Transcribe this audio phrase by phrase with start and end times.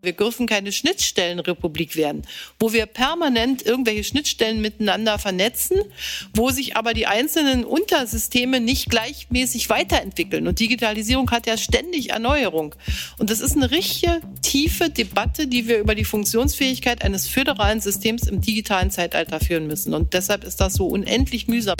[0.00, 2.22] Wir dürfen keine Schnittstellenrepublik werden,
[2.60, 5.78] wo wir permanent irgendwelche Schnittstellen miteinander vernetzen,
[6.34, 10.46] wo sich aber die einzelnen Untersysteme nicht gleichmäßig weiterentwickeln.
[10.46, 12.76] Und Digitalisierung hat ja ständig Erneuerung.
[13.18, 18.28] Und das ist eine richtige, tiefe Debatte, die wir über die Funktionsfähigkeit eines föderalen Systems
[18.28, 19.94] im digitalen Zeitalter führen müssen.
[19.94, 21.76] Und deshalb ist das so unendlich mühsam.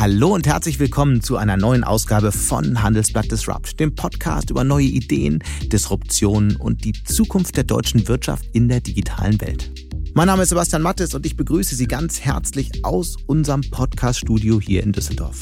[0.00, 4.86] Hallo und herzlich willkommen zu einer neuen Ausgabe von Handelsblatt Disrupt, dem Podcast über neue
[4.86, 5.42] Ideen,
[5.72, 9.72] Disruptionen und die Zukunft der deutschen Wirtschaft in der digitalen Welt.
[10.14, 14.84] Mein Name ist Sebastian Mattes und ich begrüße Sie ganz herzlich aus unserem Podcast-Studio hier
[14.84, 15.40] in Düsseldorf.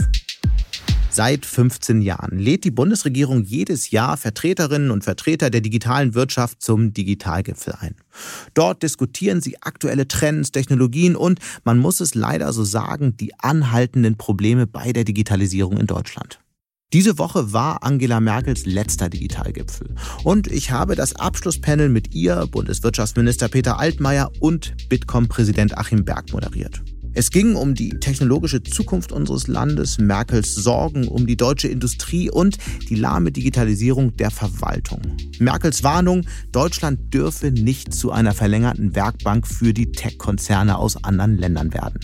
[1.16, 6.92] Seit 15 Jahren lädt die Bundesregierung jedes Jahr Vertreterinnen und Vertreter der digitalen Wirtschaft zum
[6.92, 7.95] Digitalgipfel ein.
[8.52, 14.19] Dort diskutieren sie aktuelle Trends, Technologien und, man muss es leider so sagen, die anhaltenden
[14.19, 16.39] Probleme bei der Digitalisierung in Deutschland.
[16.92, 19.95] Diese Woche war Angela Merkels letzter Digitalgipfel.
[20.23, 26.83] Und ich habe das Abschlusspanel mit ihr, Bundeswirtschaftsminister Peter Altmaier und Bitkom-Präsident Achim Berg moderiert.
[27.19, 32.59] Es ging um die technologische Zukunft unseres Landes, Merkels Sorgen um die deutsche Industrie und
[32.91, 35.00] die lahme Digitalisierung der Verwaltung.
[35.39, 41.72] Merkels Warnung, Deutschland dürfe nicht zu einer verlängerten Werkbank für die Tech-Konzerne aus anderen Ländern
[41.72, 42.00] werden.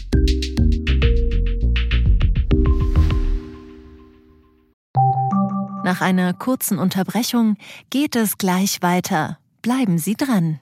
[5.84, 7.58] Nach einer kurzen Unterbrechung
[7.90, 9.36] geht es gleich weiter.
[9.60, 10.61] Bleiben Sie dran.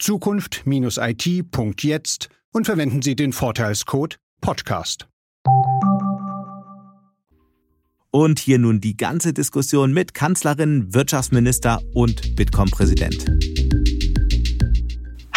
[0.00, 5.06] zukunft-it.jetzt und verwenden Sie den Vorteilscode Podcast.
[8.10, 13.24] Und hier nun die ganze Diskussion mit Kanzlerin, Wirtschaftsminister und Bitkom-Präsident.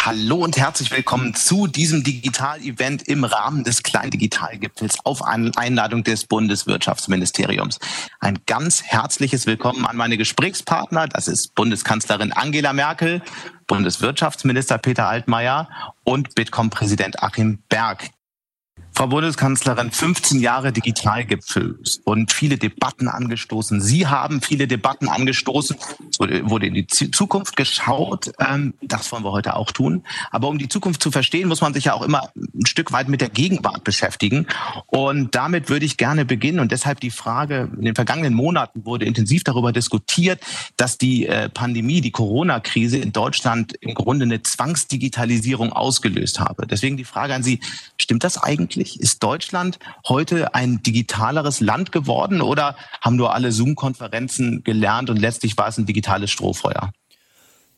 [0.06, 6.26] Hallo und herzlich willkommen zu diesem Digital-Event im Rahmen des kleinen Digitalgipfels auf Einladung des
[6.26, 7.78] Bundeswirtschaftsministeriums.
[8.20, 11.08] Ein ganz herzliches Willkommen an meine Gesprächspartner.
[11.08, 13.22] Das ist Bundeskanzlerin Angela Merkel,
[13.66, 15.68] Bundeswirtschaftsminister Peter Altmaier
[16.04, 18.10] und Bitkom-Präsident Achim Berg.
[18.96, 23.80] Frau Bundeskanzlerin, 15 Jahre Digitalgipfel und viele Debatten angestoßen.
[23.80, 25.76] Sie haben viele Debatten angestoßen.
[26.10, 28.30] Es wurde in die Zukunft geschaut.
[28.38, 30.04] Ähm, das wollen wir heute auch tun.
[30.30, 33.08] Aber um die Zukunft zu verstehen, muss man sich ja auch immer ein Stück weit
[33.08, 34.46] mit der Gegenwart beschäftigen.
[34.86, 36.60] Und damit würde ich gerne beginnen.
[36.60, 40.40] Und deshalb die Frage, in den vergangenen Monaten wurde intensiv darüber diskutiert,
[40.76, 46.68] dass die äh, Pandemie, die Corona-Krise in Deutschland im Grunde eine Zwangsdigitalisierung ausgelöst habe.
[46.68, 47.58] Deswegen die Frage an Sie,
[47.98, 48.83] stimmt das eigentlich?
[48.84, 49.00] Eigentlich?
[49.00, 49.78] Ist Deutschland
[50.08, 55.78] heute ein digitaleres Land geworden oder haben nur alle Zoom-Konferenzen gelernt und letztlich war es
[55.78, 56.92] ein digitales Strohfeuer?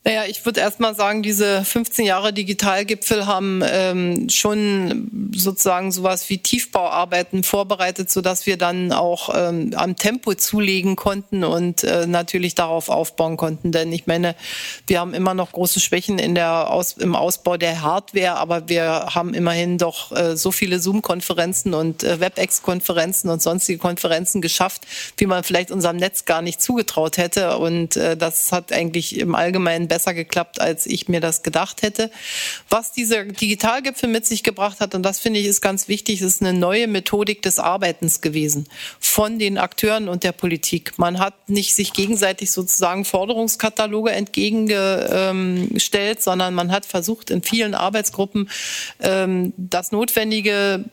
[0.07, 6.31] Naja, ich würde erst mal sagen, diese 15 Jahre Digitalgipfel haben ähm, schon sozusagen sowas
[6.31, 12.55] wie Tiefbauarbeiten vorbereitet, sodass wir dann auch ähm, am Tempo zulegen konnten und äh, natürlich
[12.55, 13.73] darauf aufbauen konnten.
[13.73, 14.37] Denn ich meine,
[14.87, 19.09] wir haben immer noch große Schwächen in der Aus im Ausbau der Hardware, aber wir
[19.13, 24.83] haben immerhin doch äh, so viele Zoom-Konferenzen und äh, WebEx-Konferenzen und sonstige Konferenzen geschafft,
[25.17, 27.59] wie man vielleicht unserem Netz gar nicht zugetraut hätte.
[27.59, 32.11] Und äh, das hat eigentlich im Allgemeinen besser geklappt, als ich mir das gedacht hätte.
[32.69, 36.43] Was dieser Digitalgipfel mit sich gebracht hat, und das finde ich ist ganz wichtig, ist
[36.43, 38.67] eine neue Methodik des Arbeitens gewesen
[39.01, 40.99] von den Akteuren und der Politik.
[40.99, 48.51] Man hat nicht sich gegenseitig sozusagen Forderungskataloge entgegengestellt, sondern man hat versucht, in vielen Arbeitsgruppen
[49.01, 50.85] ähm, das Notwendige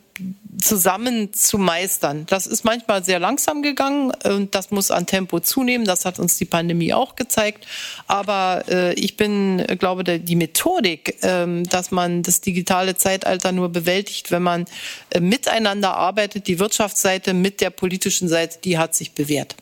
[0.59, 2.25] zusammen zu meistern.
[2.27, 5.85] Das ist manchmal sehr langsam gegangen und das muss an Tempo zunehmen.
[5.85, 7.67] Das hat uns die Pandemie auch gezeigt.
[8.07, 13.69] Aber äh, ich bin, glaube, der, die Methodik, äh, dass man das digitale Zeitalter nur
[13.69, 14.65] bewältigt, wenn man
[15.09, 19.55] äh, miteinander arbeitet, die Wirtschaftsseite mit der politischen Seite, die hat sich bewährt.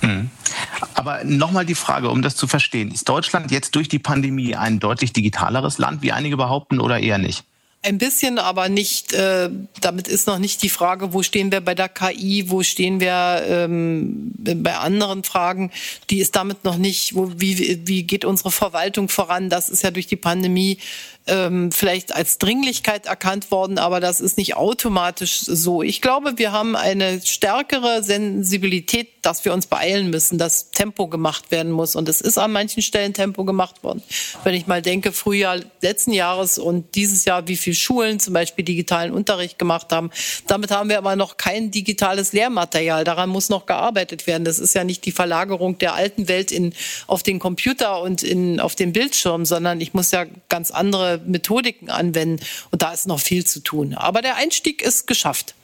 [0.00, 0.30] Mhm.
[0.94, 2.90] Aber nochmal die Frage, um das zu verstehen.
[2.92, 7.18] Ist Deutschland jetzt durch die Pandemie ein deutlich digitaleres Land, wie einige behaupten, oder eher
[7.18, 7.44] nicht?
[7.84, 9.50] Ein bisschen, aber nicht, äh,
[9.80, 13.42] damit ist noch nicht die Frage, wo stehen wir bei der KI, wo stehen wir
[13.44, 15.72] ähm, bei anderen Fragen.
[16.08, 19.50] Die ist damit noch nicht, wo, wie, wie geht unsere Verwaltung voran?
[19.50, 20.78] Das ist ja durch die Pandemie
[21.26, 25.82] ähm, vielleicht als Dringlichkeit erkannt worden, aber das ist nicht automatisch so.
[25.82, 31.50] Ich glaube, wir haben eine stärkere Sensibilität, dass wir uns beeilen müssen, dass Tempo gemacht
[31.50, 31.94] werden muss.
[31.94, 34.02] Und es ist an manchen Stellen Tempo gemacht worden.
[34.42, 38.64] Wenn ich mal denke, Frühjahr letzten Jahres und dieses Jahr, wie viele Schulen zum Beispiel
[38.64, 40.10] digitalen Unterricht gemacht haben,
[40.46, 43.04] damit haben wir aber noch kein digitales Lehrmaterial.
[43.04, 44.44] Daran muss noch gearbeitet werden.
[44.44, 46.74] Das ist ja nicht die Verlagerung der alten Welt in,
[47.06, 51.90] auf den Computer und in, auf den Bildschirm, sondern ich muss ja ganz andere Methodiken
[51.90, 52.44] anwenden.
[52.70, 53.94] Und da ist noch viel zu tun.
[53.94, 55.54] Aber der Einstieg ist geschafft.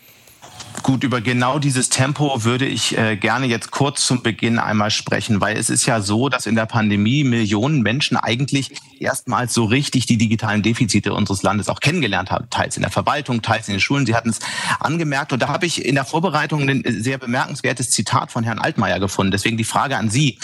[0.82, 5.40] Gut, über genau dieses Tempo würde ich äh, gerne jetzt kurz zum Beginn einmal sprechen,
[5.40, 10.06] weil es ist ja so, dass in der Pandemie Millionen Menschen eigentlich erstmals so richtig
[10.06, 13.80] die digitalen Defizite unseres Landes auch kennengelernt haben, teils in der Verwaltung, teils in den
[13.80, 14.06] Schulen.
[14.06, 14.38] Sie hatten es
[14.80, 18.98] angemerkt und da habe ich in der Vorbereitung ein sehr bemerkenswertes Zitat von Herrn Altmaier
[18.98, 19.30] gefunden.
[19.30, 20.38] Deswegen die Frage an Sie.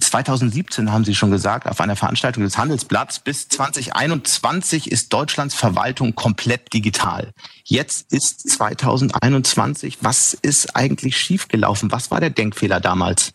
[0.00, 6.14] 2017 haben Sie schon gesagt, auf einer Veranstaltung des Handelsblatts, bis 2021 ist Deutschlands Verwaltung
[6.14, 7.32] komplett digital.
[7.64, 9.98] Jetzt ist 2021.
[10.00, 11.90] Was ist eigentlich schiefgelaufen?
[11.90, 13.32] Was war der Denkfehler damals?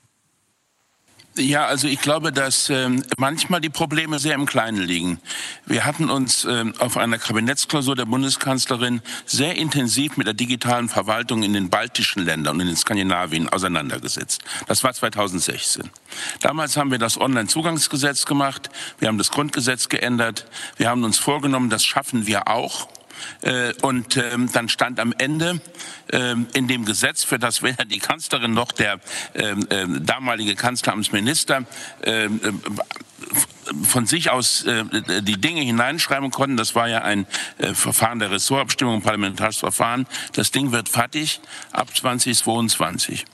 [1.35, 5.19] Ja, also ich glaube, dass ähm, manchmal die Probleme sehr im Kleinen liegen.
[5.65, 11.41] Wir hatten uns ähm, auf einer Kabinettsklausur der Bundeskanzlerin sehr intensiv mit der digitalen Verwaltung
[11.41, 14.44] in den baltischen Ländern und in den Skandinavien auseinandergesetzt.
[14.68, 15.89] Das war 2016.
[16.41, 18.69] Damals haben wir das Onlinezugangsgesetz gemacht,
[19.00, 20.45] wir haben das Grundgesetz geändert,
[20.77, 22.88] wir haben uns vorgenommen, das schaffen wir auch.
[23.42, 25.62] Äh, und ähm, dann stand am Ende
[26.12, 29.00] ähm, in dem Gesetz, für das weder die Kanzlerin noch der
[29.34, 29.68] ähm,
[30.06, 31.66] damalige Kanzleramtsminister
[33.84, 36.58] von sich aus die Dinge hineinschreiben konnten.
[36.58, 37.25] Das war ja ein
[37.74, 40.06] Verfahren der Ressortabstimmung, parlamentarisches Verfahren.
[40.34, 41.40] Das Ding wird fertig
[41.72, 43.25] ab 2022.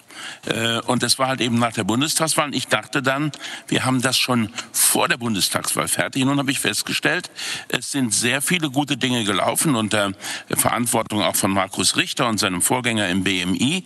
[0.46, 2.48] Äh, und das war halt eben nach der Bundestagswahl.
[2.48, 3.32] Und ich dachte dann,
[3.68, 6.26] wir haben das schon vor der Bundestagswahl fertig.
[6.26, 7.30] Nun habe ich festgestellt,
[7.68, 10.14] es sind sehr viele gute Dinge gelaufen unter
[10.50, 13.84] Verantwortung auch von Markus Richter und seinem Vorgänger im BMI.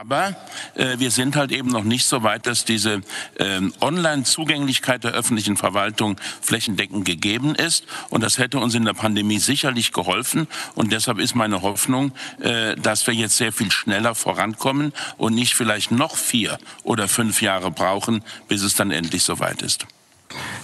[0.00, 0.36] Aber
[0.76, 3.00] äh, wir sind halt eben noch nicht so weit, dass diese
[3.40, 7.84] ähm, Online-Zugänglichkeit der öffentlichen Verwaltung flächendeckend gegeben ist.
[8.08, 10.46] Und das hätte uns in der Pandemie sicherlich geholfen.
[10.76, 15.54] Und deshalb ist meine Hoffnung, äh, dass wir jetzt sehr viel schneller vorankommen und nicht
[15.54, 19.84] vielleicht noch vier oder fünf Jahre brauchen, bis es dann endlich soweit ist.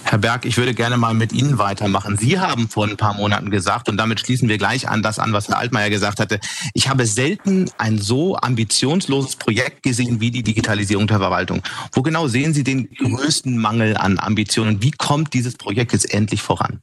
[0.07, 2.15] Herr Berg, ich würde gerne mal mit Ihnen weitermachen.
[2.15, 5.33] Sie haben vor ein paar Monaten gesagt, und damit schließen wir gleich an das an,
[5.33, 6.39] was Herr Altmaier gesagt hatte,
[6.75, 11.63] ich habe selten ein so ambitionsloses Projekt gesehen wie die Digitalisierung der Verwaltung.
[11.91, 14.83] Wo genau sehen Sie den größten Mangel an Ambitionen?
[14.83, 16.81] Wie kommt dieses Projekt jetzt endlich voran?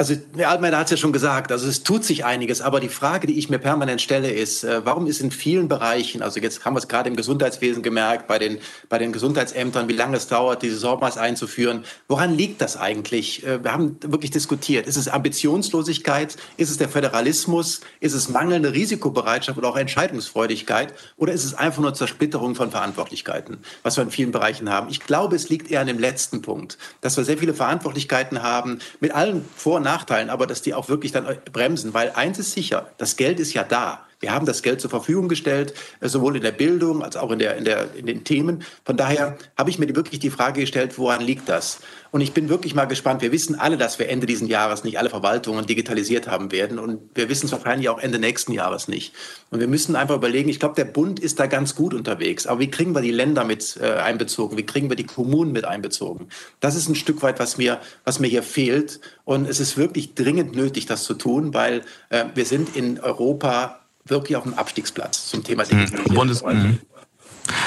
[0.00, 2.88] Also Herr Altmaier hat es ja schon gesagt, also es tut sich einiges, aber die
[2.88, 6.64] Frage, die ich mir permanent stelle, ist, äh, warum ist in vielen Bereichen, also jetzt
[6.64, 10.26] haben wir es gerade im Gesundheitswesen gemerkt, bei den, bei den Gesundheitsämtern, wie lange es
[10.26, 13.46] dauert, diese Sorgmaß einzuführen, woran liegt das eigentlich?
[13.46, 18.72] Äh, wir haben wirklich diskutiert, ist es Ambitionslosigkeit, ist es der Föderalismus, ist es mangelnde
[18.72, 24.10] Risikobereitschaft oder auch Entscheidungsfreudigkeit oder ist es einfach nur Zersplitterung von Verantwortlichkeiten, was wir in
[24.10, 24.88] vielen Bereichen haben?
[24.88, 28.78] Ich glaube, es liegt eher an dem letzten Punkt, dass wir sehr viele Verantwortlichkeiten haben
[29.00, 32.52] mit allen Vor- und Nachteilen, aber dass die auch wirklich dann bremsen, weil eins ist
[32.52, 34.06] sicher, das Geld ist ja da.
[34.20, 37.38] Wir haben das Geld zur Verfügung gestellt, äh, sowohl in der Bildung als auch in,
[37.38, 38.62] der, in, der, in den Themen.
[38.84, 41.80] Von daher habe ich mir wirklich die Frage gestellt, woran liegt das?
[42.12, 43.22] Und ich bin wirklich mal gespannt.
[43.22, 46.78] Wir wissen alle, dass wir Ende diesen Jahres nicht alle Verwaltungen digitalisiert haben werden.
[46.78, 49.14] Und wir wissen es wahrscheinlich auch Ende nächsten Jahres nicht.
[49.50, 52.46] Und wir müssen einfach überlegen, ich glaube, der Bund ist da ganz gut unterwegs.
[52.46, 54.58] Aber wie kriegen wir die Länder mit äh, einbezogen?
[54.58, 56.28] Wie kriegen wir die Kommunen mit einbezogen?
[56.58, 59.00] Das ist ein Stück weit, was mir, was mir hier fehlt.
[59.24, 63.79] Und es ist wirklich dringend nötig, das zu tun, weil äh, wir sind in Europa
[64.04, 65.86] wirklich auf dem Abstiegsplatz zum Thema mhm.
[65.86, 66.62] Digitalisierung.
[66.62, 66.78] Mhm.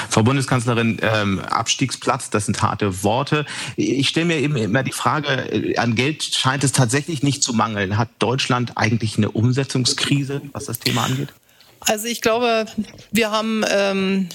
[0.08, 3.44] Frau Bundeskanzlerin, ähm, Abstiegsplatz, das sind harte Worte.
[3.76, 7.52] Ich stelle mir eben immer die Frage, äh, an Geld scheint es tatsächlich nicht zu
[7.52, 7.98] mangeln.
[7.98, 11.28] Hat Deutschland eigentlich eine Umsetzungskrise, was das Thema angeht?
[11.80, 12.66] Also ich glaube,
[13.10, 14.28] wir haben ähm,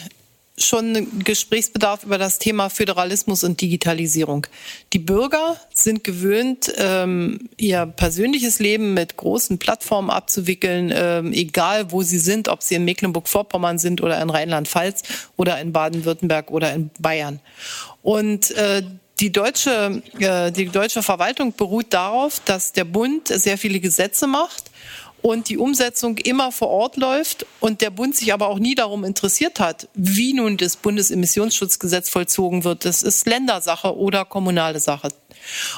[0.60, 4.48] schon Gesprächsbedarf über das Thema Föderalismus und Digitalisierung.
[4.94, 12.04] Die Bürger sind gewöhnt, ähm, ihr persönliches Leben mit großen Plattformen abzuwickeln, ähm, egal wo
[12.04, 15.04] sie sind, ob sie in Mecklenburg-Vorpommern sind oder in Rheinland-Pfalz
[15.38, 17.40] oder in Baden-Württemberg oder in Bayern.
[18.02, 18.84] Und äh,
[19.20, 24.69] die deutsche, äh, die deutsche Verwaltung beruht darauf, dass der Bund sehr viele Gesetze macht
[25.22, 29.04] und die Umsetzung immer vor Ort läuft und der Bund sich aber auch nie darum
[29.04, 32.86] interessiert hat, wie nun das Bundesemissionsschutzgesetz vollzogen wird.
[32.86, 35.10] Das ist Ländersache oder kommunale Sache.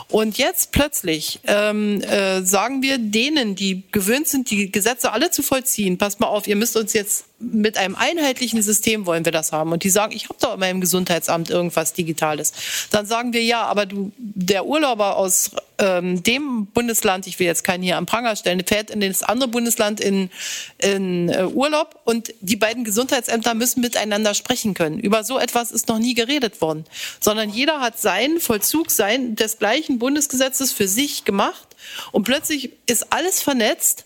[0.07, 5.43] Und jetzt plötzlich ähm, äh, sagen wir denen, die gewöhnt sind, die Gesetze alle zu
[5.43, 9.51] vollziehen, passt mal auf, ihr müsst uns jetzt mit einem einheitlichen System wollen wir das
[9.51, 9.71] haben.
[9.71, 12.53] Und die sagen, ich habe doch in meinem Gesundheitsamt irgendwas Digitales.
[12.91, 17.63] Dann sagen wir ja, aber du, der Urlauber aus ähm, dem Bundesland, ich will jetzt
[17.63, 20.29] keinen hier am Pranger stellen, fährt in das andere Bundesland in,
[20.77, 24.99] in äh, Urlaub und die beiden Gesundheitsämter müssen miteinander sprechen können.
[24.99, 26.85] Über so etwas ist noch nie geredet worden,
[27.19, 31.75] sondern jeder hat seinen Vollzug sein des gleichen Bundesgesetzes für sich gemacht
[32.11, 34.05] und plötzlich ist alles vernetzt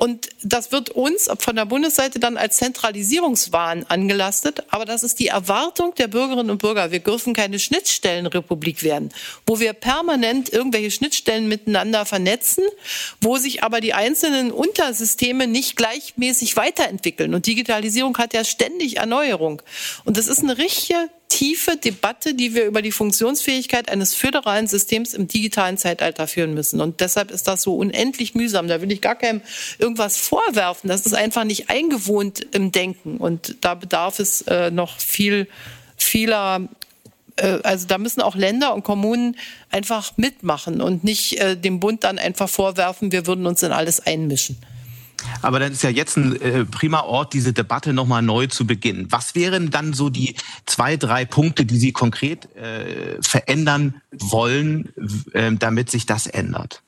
[0.00, 4.64] und das wird uns von der Bundesseite dann als Zentralisierungswahn angelastet.
[4.70, 6.90] Aber das ist die Erwartung der Bürgerinnen und Bürger.
[6.90, 9.10] Wir dürfen keine Schnittstellenrepublik werden,
[9.46, 12.64] wo wir permanent irgendwelche Schnittstellen miteinander vernetzen,
[13.20, 17.34] wo sich aber die einzelnen Untersysteme nicht gleichmäßig weiterentwickeln.
[17.34, 19.60] Und Digitalisierung hat ja ständig Erneuerung.
[20.06, 25.14] Und das ist eine richtige tiefe Debatte, die wir über die Funktionsfähigkeit eines föderalen Systems
[25.14, 26.80] im digitalen Zeitalter führen müssen.
[26.80, 28.68] Und deshalb ist das so unendlich mühsam.
[28.68, 29.40] Da will ich gar keinem
[29.78, 30.88] irgendwas vorwerfen.
[30.88, 33.16] Das ist einfach nicht eingewohnt im Denken.
[33.16, 35.46] Und da bedarf es äh, noch viel,
[35.96, 36.68] vieler
[37.36, 39.36] äh, also da müssen auch Länder und Kommunen
[39.70, 44.00] einfach mitmachen und nicht äh, dem Bund dann einfach vorwerfen, wir würden uns in alles
[44.00, 44.58] einmischen.
[45.42, 49.06] Aber dann ist ja jetzt ein äh, prima Ort, diese Debatte nochmal neu zu beginnen.
[49.10, 54.92] Was wären dann so die zwei, drei Punkte, die Sie konkret äh, verändern wollen,
[55.32, 56.82] äh, damit sich das ändert?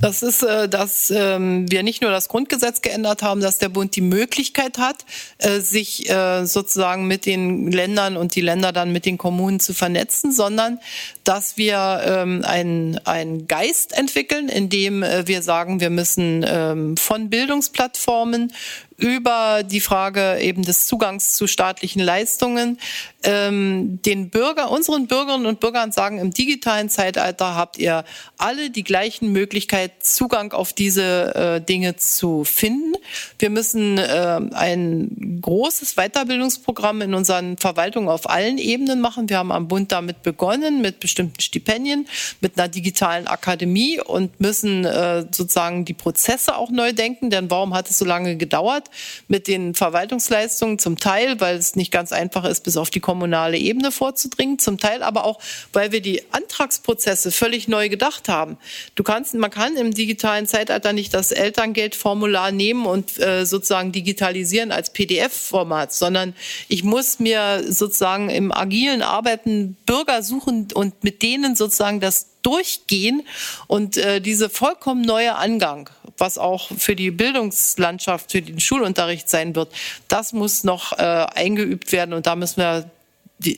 [0.00, 3.96] Das ist, äh, dass ähm, wir nicht nur das Grundgesetz geändert haben, dass der Bund
[3.96, 5.04] die Möglichkeit hat,
[5.38, 9.74] äh, sich äh, sozusagen mit den Ländern und die Länder dann mit den Kommunen zu
[9.74, 10.78] vernetzen, sondern
[11.24, 18.52] dass wir ähm, einen Geist entwickeln, in dem wir sagen, wir müssen ähm, von Bildungsplattformen
[18.98, 22.78] über die Frage eben des Zugangs zu staatlichen Leistungen
[23.22, 28.04] ähm, den Bürger, unseren Bürgerinnen und Bürgern sagen, im digitalen Zeitalter habt ihr
[28.38, 32.94] alle die gleichen Möglichkeiten, Zugang auf diese äh, Dinge zu finden.
[33.38, 39.28] Wir müssen äh, ein großes Weiterbildungsprogramm in unseren Verwaltungen auf allen Ebenen machen.
[39.28, 42.06] Wir haben am Bund damit begonnen, mit bestimmten Stipendien,
[42.40, 47.30] mit einer digitalen Akademie und müssen äh, sozusagen die Prozesse auch neu denken.
[47.30, 48.87] Denn warum hat es so lange gedauert?
[49.28, 53.58] Mit den Verwaltungsleistungen zum Teil, weil es nicht ganz einfach ist, bis auf die kommunale
[53.58, 55.38] Ebene vorzudringen, zum Teil aber auch,
[55.72, 58.58] weil wir die Antragsprozesse völlig neu gedacht haben.
[58.94, 64.72] Du kannst, man kann im digitalen Zeitalter nicht das Elterngeldformular nehmen und äh, sozusagen digitalisieren
[64.72, 66.34] als PDF-Format, sondern
[66.68, 73.26] ich muss mir sozusagen im agilen Arbeiten Bürger suchen und mit denen sozusagen das durchgehen
[73.66, 79.54] und äh, diese vollkommen neue Angang, was auch für die Bildungslandschaft, für den Schulunterricht sein
[79.54, 79.70] wird,
[80.08, 82.90] das muss noch äh, eingeübt werden und da müssen wir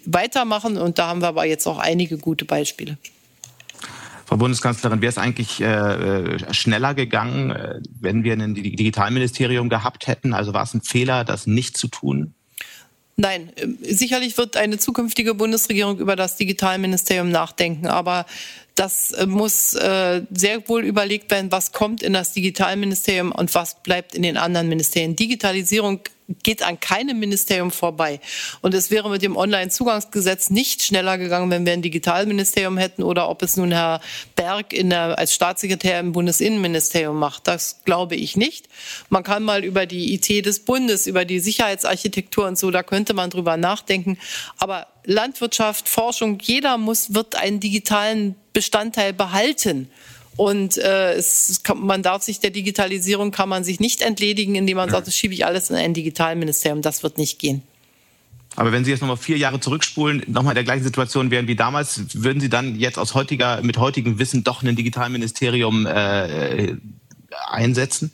[0.07, 2.99] weitermachen und da haben wir aber jetzt auch einige gute Beispiele.
[4.27, 10.09] Frau Bundeskanzlerin, wäre es eigentlich äh, äh schneller gegangen, äh, wenn wir ein Digitalministerium gehabt
[10.09, 10.35] hätten?
[10.35, 12.35] Also war es ein Fehler, das nicht zu tun?
[13.21, 18.25] Nein, ähm, sicherlich wird eine zukünftige Bundesregierung über das Digitalministerium nachdenken, aber
[18.75, 23.83] das äh, muss äh, sehr wohl überlegt werden, was kommt in das Digitalministerium und was
[23.83, 25.17] bleibt in den anderen Ministerien.
[25.17, 26.01] Digitalisierung
[26.43, 28.21] geht an keinem Ministerium vorbei.
[28.61, 33.29] Und es wäre mit dem Onlinezugangsgesetz nicht schneller gegangen, wenn wir ein Digitalministerium hätten oder
[33.29, 34.01] ob es nun Herr
[34.37, 37.49] Berg in der, als Staatssekretär im Bundesinnenministerium macht.
[37.49, 38.69] Das glaube ich nicht.
[39.09, 43.15] Man kann mal über die IT des Bundes, über die Sicherheitsarchitektur und so, da könnte
[43.15, 44.19] man drüber nachdenken.
[44.59, 49.91] Aber Landwirtschaft, Forschung, jeder muss, wird einen digitalen Bestandteil behalten.
[50.37, 54.77] Und äh, es kann, man darf sich der Digitalisierung kann man sich nicht entledigen, indem
[54.77, 56.83] man sagt, das schiebe ich alles in ein Digitalministerium.
[56.83, 57.63] Das wird nicht gehen.
[58.57, 61.57] Aber wenn Sie jetzt nochmal vier Jahre zurückspulen, nochmal in der gleichen Situation wären wie
[61.57, 66.75] damals, würden Sie dann jetzt aus heutiger, mit heutigem Wissen doch ein Digitalministerium äh,
[67.49, 68.13] einsetzen?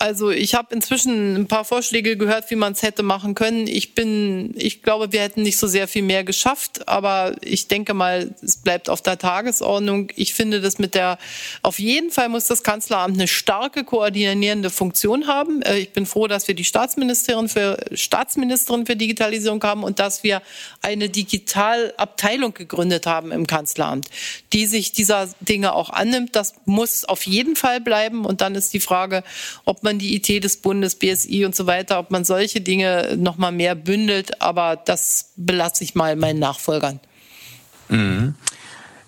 [0.00, 3.66] Also ich habe inzwischen ein paar Vorschläge gehört, wie man es hätte machen können.
[3.66, 7.94] Ich bin, ich glaube, wir hätten nicht so sehr viel mehr geschafft, aber ich denke
[7.94, 10.12] mal, es bleibt auf der Tagesordnung.
[10.14, 11.18] Ich finde das mit der,
[11.62, 15.62] auf jeden Fall muss das Kanzleramt eine starke koordinierende Funktion haben.
[15.62, 20.22] Äh, ich bin froh, dass wir die Staatsministerin für Staatsministerin für Digitalisierung haben und dass
[20.22, 20.42] wir
[20.80, 24.08] eine Digitalabteilung gegründet haben im Kanzleramt,
[24.52, 26.36] die sich dieser Dinge auch annimmt.
[26.36, 28.24] Das muss auf jeden Fall bleiben.
[28.24, 29.24] Und dann ist die Frage,
[29.64, 33.16] ob man man die IT des Bundes, BSI und so weiter, ob man solche Dinge
[33.16, 34.40] noch mal mehr bündelt.
[34.42, 37.00] Aber das belasse ich mal meinen Nachfolgern.
[37.88, 38.34] Mhm.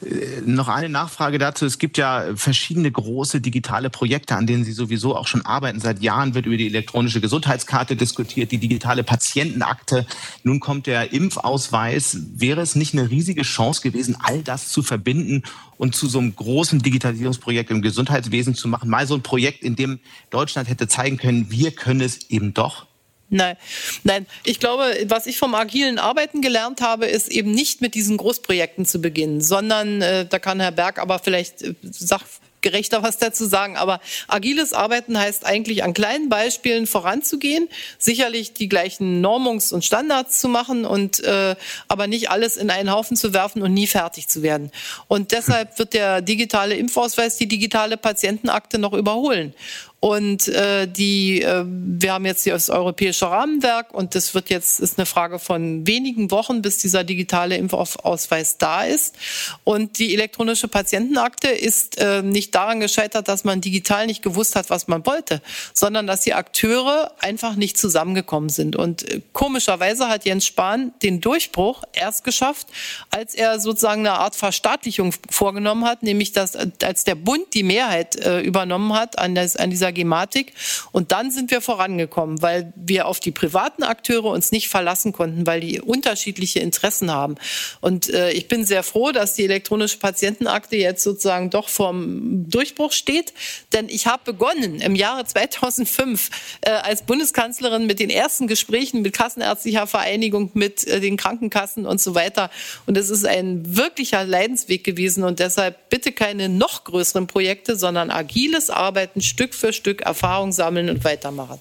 [0.03, 1.67] Äh, noch eine Nachfrage dazu.
[1.67, 5.81] Es gibt ja verschiedene große digitale Projekte, an denen Sie sowieso auch schon arbeiten.
[5.81, 10.07] Seit Jahren wird über die elektronische Gesundheitskarte diskutiert, die digitale Patientenakte.
[10.43, 12.19] Nun kommt der Impfausweis.
[12.35, 15.43] Wäre es nicht eine riesige Chance gewesen, all das zu verbinden
[15.77, 18.91] und zu so einem großen Digitalisierungsprojekt im Gesundheitswesen zu machen?
[18.91, 22.90] Mal so ein Projekt, in dem Deutschland hätte zeigen können, wir können es eben doch.
[23.33, 23.57] Nein,
[24.03, 24.27] nein.
[24.43, 28.87] Ich glaube, was ich vom agilen Arbeiten gelernt habe, ist eben nicht mit diesen Großprojekten
[28.87, 33.77] zu beginnen, sondern äh, da kann Herr Berg aber vielleicht äh, sachgerechter was dazu sagen.
[33.77, 37.69] Aber agiles Arbeiten heißt eigentlich an kleinen Beispielen voranzugehen,
[37.99, 41.55] sicherlich die gleichen Normungs- und Standards zu machen und äh,
[41.87, 44.73] aber nicht alles in einen Haufen zu werfen und nie fertig zu werden.
[45.07, 49.55] Und deshalb wird der digitale Impfausweis die digitale Patientenakte noch überholen.
[50.01, 54.81] Und äh, die, äh, wir haben jetzt hier das europäische Rahmenwerk und das wird jetzt
[54.81, 59.15] ist eine Frage von wenigen Wochen, bis dieser digitale Impfausweis da ist.
[59.63, 64.71] Und die elektronische Patientenakte ist äh, nicht daran gescheitert, dass man digital nicht gewusst hat,
[64.71, 65.43] was man wollte,
[65.75, 68.77] sondern dass die Akteure einfach nicht zusammengekommen sind.
[68.77, 72.69] Und äh, komischerweise hat Jens Spahn den Durchbruch erst geschafft,
[73.11, 78.17] als er sozusagen eine Art Verstaatlichung vorgenommen hat, nämlich dass als der Bund die Mehrheit
[78.17, 80.53] äh, übernommen hat an, des, an dieser Gematik.
[80.93, 85.47] Und dann sind wir vorangekommen, weil wir auf die privaten Akteure uns nicht verlassen konnten,
[85.47, 87.37] weil die unterschiedliche Interessen haben.
[87.81, 92.93] Und äh, ich bin sehr froh, dass die elektronische Patientenakte jetzt sozusagen doch vorm Durchbruch
[92.93, 93.33] steht.
[93.73, 96.31] Denn ich habe begonnen im Jahre 2005
[96.63, 102.01] äh, als Bundeskanzlerin mit den ersten Gesprächen mit Kassenärztlicher Vereinigung, mit äh, den Krankenkassen und
[102.01, 102.51] so weiter.
[102.87, 105.25] Und es ist ein wirklicher Leidensweg gewesen.
[105.25, 110.89] Und deshalb bitte keine noch größeren Projekte, sondern agiles Arbeiten Stück für Stück Erfahrung sammeln
[110.89, 111.59] und weitermachen.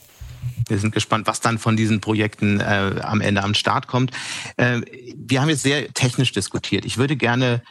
[0.68, 4.12] Wir sind gespannt, was dann von diesen Projekten äh, am Ende am Start kommt.
[4.58, 4.82] Äh,
[5.16, 6.86] wir haben jetzt sehr technisch diskutiert.
[6.86, 7.62] Ich würde gerne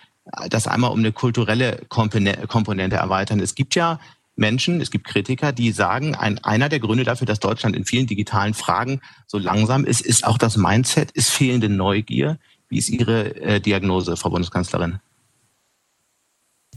[0.50, 3.40] das einmal um eine kulturelle Komponente erweitern.
[3.40, 3.98] Es gibt ja
[4.36, 8.06] Menschen, es gibt Kritiker, die sagen, ein, einer der Gründe dafür, dass Deutschland in vielen
[8.06, 12.38] digitalen Fragen so langsam ist, ist auch das Mindset, ist fehlende Neugier.
[12.68, 15.00] Wie ist Ihre äh, Diagnose, Frau Bundeskanzlerin?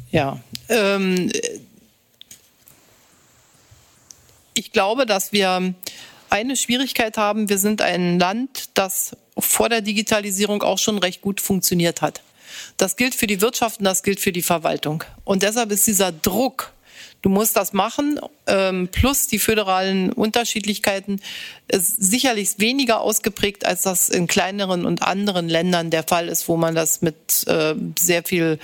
[0.10, 1.32] Ja, ähm,
[4.62, 5.74] ich glaube, dass wir
[6.30, 7.50] eine Schwierigkeit haben.
[7.50, 12.22] Wir sind ein Land, das vor der Digitalisierung auch schon recht gut funktioniert hat.
[12.78, 15.04] Das gilt für die Wirtschaft und das gilt für die Verwaltung.
[15.24, 16.74] Und deshalb ist dieser Druck,
[17.24, 21.22] du musst das machen, ähm, plus die föderalen Unterschiedlichkeiten,
[21.72, 26.76] sicherlich weniger ausgeprägt, als das in kleineren und anderen Ländern der Fall ist, wo man
[26.76, 28.60] das mit äh, sehr viel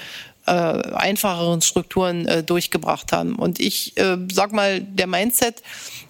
[0.48, 3.36] äh, einfacheren Strukturen äh, durchgebracht haben.
[3.36, 5.62] Und ich äh, sag mal, der Mindset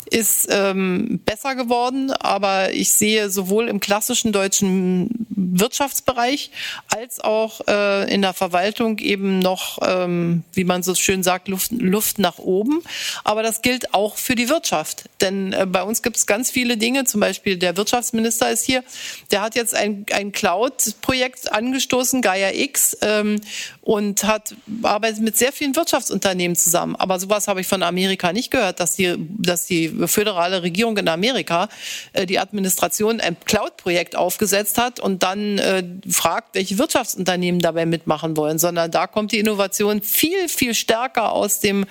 [0.07, 6.51] ist ähm, besser geworden, aber ich sehe sowohl im klassischen deutschen Wirtschaftsbereich
[6.87, 11.71] als auch äh, in der Verwaltung eben noch, ähm, wie man so schön sagt, Luft,
[11.71, 12.81] Luft nach oben.
[13.23, 15.05] Aber das gilt auch für die Wirtschaft.
[15.21, 18.83] Denn äh, bei uns gibt es ganz viele Dinge, zum Beispiel der Wirtschaftsminister ist hier,
[19.31, 23.41] der hat jetzt ein, ein Cloud-Projekt angestoßen, Gaia X, ähm,
[23.81, 26.95] und hat arbeitet mit sehr vielen Wirtschaftsunternehmen zusammen.
[26.95, 31.07] Aber sowas habe ich von Amerika nicht gehört, dass die, dass die föderale Regierung in
[31.07, 31.69] Amerika
[32.13, 38.37] äh, die Administration ein Cloud-Projekt aufgesetzt hat und dann äh, fragt, welche Wirtschaftsunternehmen dabei mitmachen
[38.37, 41.85] wollen, sondern da kommt die Innovation viel, viel stärker aus dem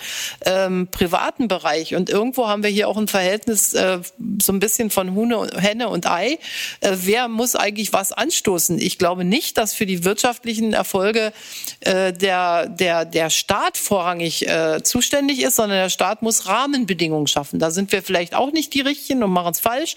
[0.44, 1.94] ähm, privaten Bereich.
[1.94, 3.98] Und irgendwo haben wir hier auch ein Verhältnis äh,
[4.40, 6.38] so ein bisschen von Hune, Henne und Ei.
[6.80, 8.78] Äh, wer muss eigentlich was anstoßen?
[8.78, 11.32] Ich glaube nicht, dass für die wirtschaftlichen Erfolge
[11.80, 17.58] äh, der, der, der Staat vorrangig äh, zuständig ist, sondern der Staat muss Rahmenbedingungen schaffen.
[17.58, 19.96] Da sind wir vielleicht auch nicht die Richtigen und machen es falsch.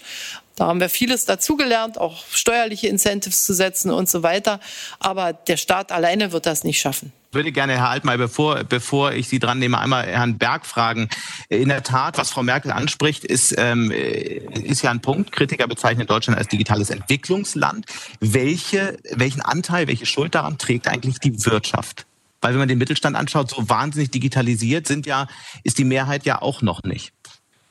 [0.56, 4.60] Da haben wir vieles dazugelernt, auch steuerliche Incentives zu setzen und so weiter.
[4.98, 7.12] Aber der Staat alleine wird das nicht schaffen.
[7.30, 11.08] Ich würde gerne, Herr Altmaier, bevor, bevor ich Sie dran nehme, einmal Herrn Berg fragen.
[11.48, 15.30] In der Tat, was Frau Merkel anspricht, ist, ähm, ist ja ein Punkt.
[15.30, 17.86] Kritiker bezeichnen Deutschland als digitales Entwicklungsland.
[18.18, 22.04] Welche, welchen Anteil, welche Schuld daran trägt eigentlich die Wirtschaft?
[22.40, 25.28] Weil wenn man den Mittelstand anschaut, so wahnsinnig digitalisiert sind ja,
[25.62, 27.12] ist die Mehrheit ja auch noch nicht.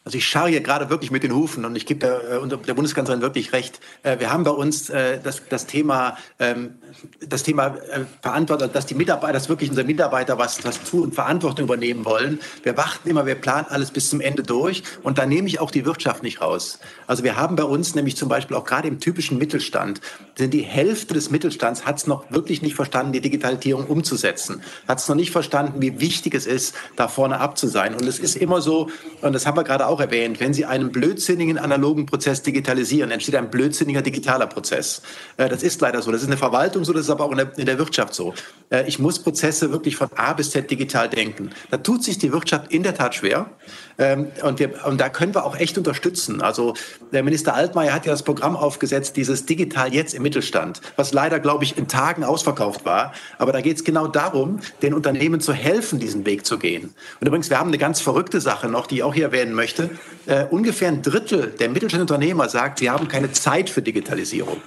[0.10, 2.74] Also ich schaue hier gerade wirklich mit den Hufen und ich gebe der, äh, der
[2.74, 3.80] Bundeskanzlerin wirklich recht.
[4.02, 6.80] Äh, wir haben bei uns äh, das, das Thema, ähm,
[7.20, 7.78] das Thema
[8.24, 12.40] Verantwortung, dass die Mitarbeiter, dass wirklich unsere Mitarbeiter was, was tun und Verantwortung übernehmen wollen.
[12.64, 15.70] Wir warten immer, wir planen alles bis zum Ende durch und da nehme ich auch
[15.70, 16.80] die Wirtschaft nicht raus.
[17.06, 20.02] Also wir haben bei uns nämlich zum Beispiel auch gerade im typischen Mittelstand,
[20.34, 24.64] sind die Hälfte des Mittelstands hat es noch wirklich nicht verstanden, die Digitalisierung umzusetzen.
[24.88, 27.94] Hat es noch nicht verstanden, wie wichtig es ist, da vorne ab zu sein.
[27.94, 28.90] Und es ist immer so,
[29.22, 33.12] und das haben wir gerade auch auch erwähnt, wenn Sie einen blödsinnigen analogen Prozess digitalisieren,
[33.12, 35.02] entsteht ein blödsinniger digitaler Prozess.
[35.38, 36.12] Äh, das ist leider so.
[36.12, 38.34] Das ist in der Verwaltung so, das ist aber auch in der, Wirtschaft so.
[38.70, 41.52] Äh, ich muss Prozesse wirklich von A bis Z digital denken.
[41.70, 43.50] Da tut sich die Wirtschaft in der Tat schwer.
[43.98, 46.42] Ähm, und, wir, und da können wir auch echt unterstützen.
[46.42, 46.74] Also
[47.12, 51.40] der Minister Altmaier hat ja das Programm aufgesetzt, dieses Digital jetzt im Mittelstand, was leider,
[51.40, 53.14] glaube ich, in Tagen ausverkauft war.
[53.38, 56.94] Aber da geht es genau darum, den Unternehmen zu helfen, diesen Weg zu gehen.
[57.20, 59.89] Und übrigens, wir haben eine ganz verrückte Sache noch, die ich auch hier erwähnen möchte.
[60.28, 64.58] Uh, ungefähr ein Drittel der mittelständischen Unternehmer sagt, sie haben keine Zeit für Digitalisierung.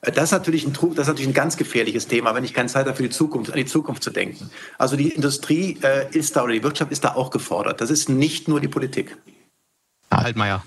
[0.00, 2.68] Äh, das ist, natürlich ein, das ist natürlich ein ganz gefährliches Thema, wenn ich keine
[2.68, 4.50] Zeit habe, für die Zukunft, an die Zukunft zu denken.
[4.78, 7.80] Also die Industrie äh, ist da oder die Wirtschaft ist da auch gefordert.
[7.80, 9.16] Das ist nicht nur die Politik.
[10.10, 10.62] Herr Altmaier.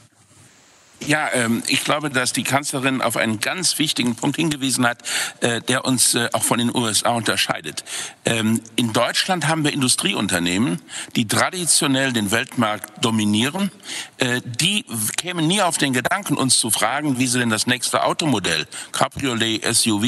[1.08, 5.00] Ja, ähm, ich glaube, dass die Kanzlerin auf einen ganz wichtigen Punkt hingewiesen hat,
[5.40, 7.84] äh, der uns äh, auch von den USA unterscheidet.
[8.24, 10.80] Ähm, in Deutschland haben wir Industrieunternehmen,
[11.16, 13.72] die traditionell den Weltmarkt dominieren.
[14.18, 14.86] Äh, die
[15.18, 19.66] kämen nie auf den Gedanken, uns zu fragen, wie sie denn das nächste Automodell, Cabriolet,
[19.74, 20.04] SUV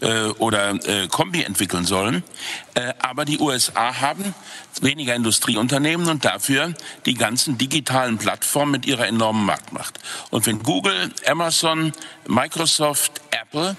[0.00, 2.22] äh, oder äh, Kombi entwickeln sollen.
[2.76, 4.34] Äh, aber die USA haben
[4.82, 6.74] weniger Industrieunternehmen und dafür
[7.06, 9.98] die ganzen digitalen Plattformen mit ihrer enormen Marktmacht.
[10.30, 11.92] Und wenn Google, Amazon,
[12.28, 13.76] Microsoft, Apple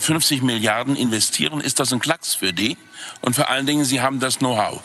[0.00, 2.76] 50 äh, Milliarden investieren, ist das ein Klacks für die.
[3.20, 4.82] Und vor allen Dingen, sie haben das Know-how.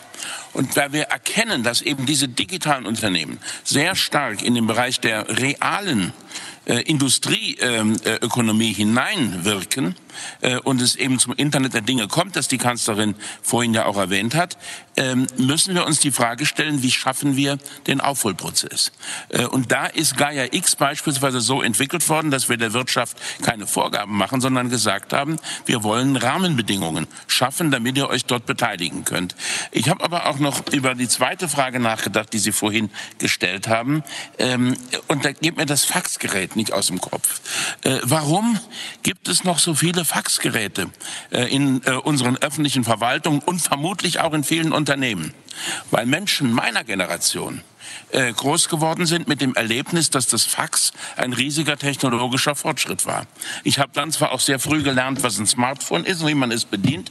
[0.52, 5.28] Und da wir erkennen, dass eben diese digitalen Unternehmen sehr stark in den Bereich der
[5.40, 6.12] realen
[6.66, 9.96] äh, Industrieökonomie äh, hineinwirken
[10.40, 13.96] äh, und es eben zum Internet der Dinge kommt, das die Kanzlerin vorhin ja auch
[13.96, 14.56] erwähnt hat,
[14.96, 18.92] ähm, müssen wir uns die Frage stellen, wie schaffen wir den Aufholprozess?
[19.30, 23.66] Äh, und da ist Gaia X beispielsweise so entwickelt worden, dass wir der Wirtschaft keine
[23.66, 29.34] Vorgaben machen, sondern gesagt haben, wir wollen Rahmenbedingungen schaffen, damit ihr euch dort beteiligen könnt.
[29.70, 34.02] Ich habe aber auch noch über die zweite Frage nachgedacht, die Sie vorhin gestellt haben.
[34.38, 34.76] Ähm,
[35.08, 37.40] und da geht mir das Faxgerät nicht aus dem Kopf.
[37.82, 38.58] Äh, warum
[39.02, 40.90] gibt es noch so viele Faxgeräte
[41.30, 45.34] äh, in äh, unseren öffentlichen Verwaltungen und vermutlich auch in vielen Unternehmen?
[45.90, 47.62] Weil Menschen meiner Generation
[48.10, 53.26] äh, groß geworden sind mit dem Erlebnis, dass das Fax ein riesiger technologischer Fortschritt war.
[53.64, 56.64] Ich habe dann zwar auch sehr früh gelernt, was ein Smartphone ist wie man es
[56.64, 57.10] bedient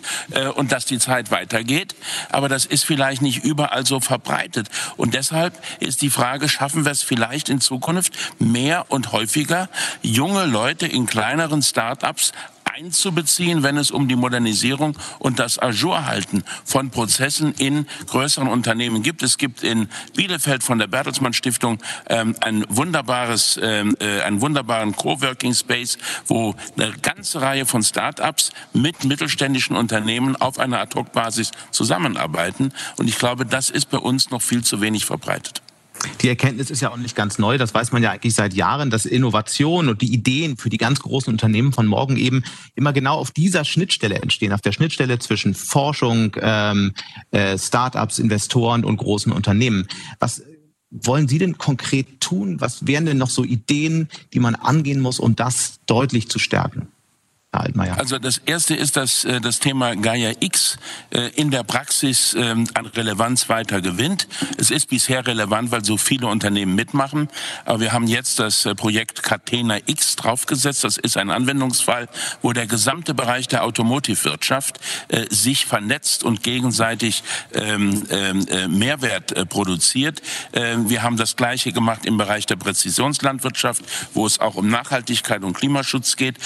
[0.56, 1.96] und dass die Zeit weitergeht,
[2.30, 4.70] aber das ist vielleicht nicht überall so verbreitet.
[4.98, 9.70] Und deshalb ist die Frage, schaffen wir es vielleicht in Zukunft mehr und häufiger,
[10.02, 12.32] junge Leute in kleineren Start-ups
[12.76, 19.24] einzubeziehen, wenn es um die Modernisierung und das Ajourhalten von Prozessen in größeren Unternehmen gibt.
[19.24, 21.80] Es gibt in Bielefeld von der Bertelsmann Stiftung
[22.10, 28.52] ähm, ein wunderbares, ähm, äh, einen wunderbaren Coworking Space, wo eine ganze Reihe von Start-ups
[28.74, 32.74] mit mittelständischen Unternehmen auf einer Ad-Hoc-Basis zusammenarbeiten.
[32.98, 35.62] Und ich glaube, das ist bei uns noch viel zu wenig verbreitet.
[36.22, 37.58] Die Erkenntnis ist ja auch nicht ganz neu.
[37.58, 41.00] Das weiß man ja eigentlich seit Jahren, dass Innovation und die Ideen für die ganz
[41.00, 42.44] großen Unternehmen von morgen eben
[42.76, 46.94] immer genau auf dieser Schnittstelle entstehen, auf der Schnittstelle zwischen Forschung, ähm,
[47.32, 49.88] äh, Startups, Investoren und großen Unternehmen.
[50.20, 50.42] Was
[50.92, 52.60] wollen Sie denn konkret tun?
[52.60, 56.88] Was wären denn noch so Ideen, die man angehen muss, um das deutlich zu stärken?
[57.54, 57.98] Herr Altmaier?
[58.00, 60.78] Also das erste ist, dass äh, das Thema Gaia X
[61.10, 64.30] äh, in der Praxis ähm, an Relevanz weiter gewinnt.
[64.58, 67.28] Es ist bisher relevant, weil so viele Unternehmen mitmachen.
[67.66, 70.86] Aber wir haben jetzt das äh, Projekt Catena X draufgesetzt.
[70.86, 72.08] Das ist ein Anwendungsfall,
[72.42, 74.80] wo der gesamte Bereich der Automotivwirtschaft
[75.30, 78.46] sich vernetzt und gegenseitig ähm, ähm,
[78.78, 80.22] Mehrwert produziert.
[80.54, 83.84] Wir haben das Gleiche gemacht im Bereich der Präzisionslandwirtschaft,
[84.14, 86.38] wo es auch um Nachhaltigkeit und Klimaschutz geht.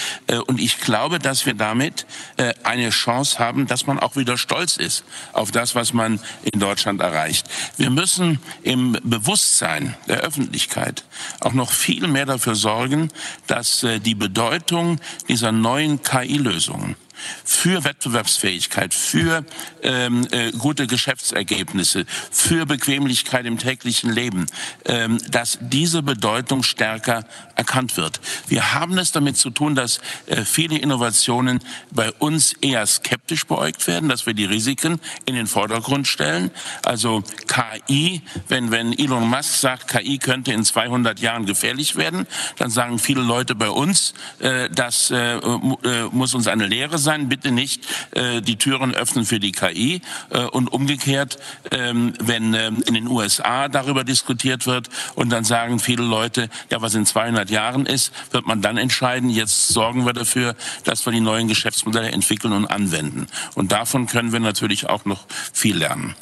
[0.48, 2.06] Und ich glaube, glaube, dass wir damit
[2.38, 5.04] äh, eine Chance haben, dass man auch wieder stolz ist
[5.34, 6.22] auf das, was man
[6.54, 7.50] in Deutschland erreicht.
[7.76, 11.04] Wir müssen im Bewusstsein der Öffentlichkeit
[11.42, 13.10] auch noch viel mehr dafür sorgen,
[13.46, 16.96] dass äh, die Bedeutung dieser neuen KI-Lösungen
[17.44, 19.46] für Wettbewerbsfähigkeit, für
[19.84, 24.46] ähm, äh, gute Geschäftsergebnisse, für Bequemlichkeit im täglichen Leben,
[24.86, 27.26] ähm, dass diese Bedeutung stärker
[27.56, 28.20] erkannt wird.
[28.48, 31.60] Wir haben es damit zu tun, dass äh, viele Innovationen
[31.92, 36.52] bei uns eher skeptisch beäugt werden, dass wir die Risiken in den Vordergrund stellen.
[36.84, 42.70] Also KI, wenn, wenn Elon Musk sagt, KI könnte in 200 Jahren gefährlich werden, dann
[42.70, 47.52] sagen viele Leute bei uns, äh, das äh, äh muss uns eine Lehre sein, bitte
[47.52, 50.02] nicht äh, die Türen öffnen für die KI.
[50.30, 51.38] Äh, und umgekehrt,
[51.72, 56.82] ähm, wenn äh, in den USA darüber diskutiert wird und dann sagen viele Leute, ja,
[56.82, 61.14] was in 200 Jahren ist, wird man dann entscheiden, jetzt sorgen wir dafür, dass wir
[61.14, 63.28] die neuen Geschäftsmodelle entwickeln und anwenden.
[63.56, 66.16] Und davon können wir natürlich auch noch viel lernen.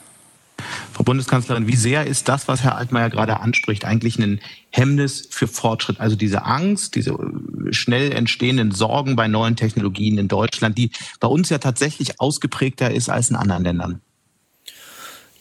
[0.91, 5.47] Frau Bundeskanzlerin, wie sehr ist das, was Herr Altmaier gerade anspricht, eigentlich ein Hemmnis für
[5.47, 5.99] Fortschritt?
[5.99, 7.17] Also diese Angst, diese
[7.71, 13.09] schnell entstehenden Sorgen bei neuen Technologien in Deutschland, die bei uns ja tatsächlich ausgeprägter ist
[13.09, 14.01] als in anderen Ländern.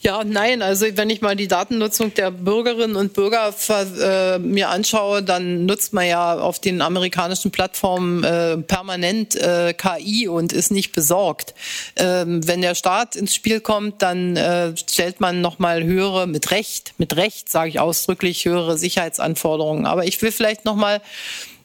[0.03, 0.61] Ja, nein.
[0.61, 5.93] Also wenn ich mal die Datennutzung der Bürgerinnen und Bürger äh, mir anschaue, dann nutzt
[5.93, 11.55] man ja auf den amerikanischen Plattformen äh, permanent äh, KI und ist nicht besorgt.
[11.95, 16.51] Ähm, wenn der Staat ins Spiel kommt, dann äh, stellt man noch mal höhere, mit
[16.51, 19.85] Recht, mit Recht sage ich ausdrücklich, höhere Sicherheitsanforderungen.
[19.85, 20.99] Aber ich will vielleicht noch mal